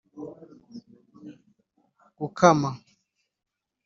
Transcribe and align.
gukama 2.17 2.69